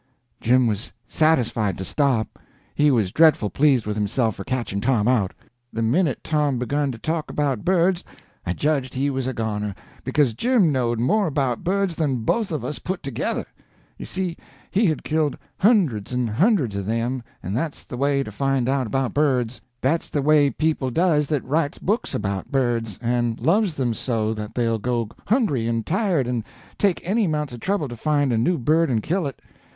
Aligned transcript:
Jim 0.41 0.65
was 0.65 0.91
satisfied 1.07 1.77
to 1.77 1.85
stop. 1.85 2.39
He 2.73 2.89
was 2.89 3.11
dreadful 3.11 3.51
pleased 3.51 3.85
with 3.85 3.95
himself 3.95 4.33
for 4.37 4.43
catching 4.43 4.81
Tom 4.81 5.07
out. 5.07 5.31
The 5.71 5.83
minute 5.83 6.23
Tom 6.23 6.57
begun 6.57 6.91
to 6.91 6.97
talk 6.97 7.29
about 7.29 7.63
birds 7.63 8.03
I 8.43 8.53
judged 8.53 8.95
he 8.95 9.11
was 9.11 9.27
a 9.27 9.33
goner, 9.35 9.75
because 10.03 10.33
Jim 10.33 10.71
knowed 10.71 10.99
more 10.99 11.27
about 11.27 11.63
birds 11.63 11.93
than 11.97 12.23
both 12.23 12.51
of 12.51 12.65
us 12.65 12.79
put 12.79 13.03
together. 13.03 13.45
You 13.99 14.07
see, 14.07 14.37
he 14.71 14.87
had 14.87 15.03
killed 15.03 15.37
hundreds 15.59 16.11
and 16.11 16.27
hundreds 16.31 16.75
of 16.75 16.87
them, 16.87 17.21
and 17.43 17.55
that's 17.55 17.83
the 17.83 17.95
way 17.95 18.23
to 18.23 18.31
find 18.31 18.67
out 18.67 18.87
about 18.87 19.13
birds. 19.13 19.61
That's 19.81 20.09
the 20.09 20.23
way 20.23 20.49
people 20.49 20.89
does 20.89 21.27
that 21.27 21.43
writes 21.45 21.77
books 21.77 22.15
about 22.15 22.49
birds, 22.51 22.97
and 23.03 23.39
loves 23.39 23.75
them 23.75 23.93
so 23.93 24.33
that 24.33 24.55
they'll 24.55 24.79
go 24.79 25.09
hungry 25.27 25.67
and 25.67 25.85
tired 25.85 26.25
and 26.25 26.43
take 26.79 27.07
any 27.07 27.25
amount 27.25 27.51
of 27.53 27.59
trouble 27.59 27.87
to 27.87 27.95
find 27.95 28.33
a 28.33 28.37
new 28.39 28.57
bird 28.57 28.89
and 28.89 29.03
kill 29.03 29.27
it. 29.27 29.39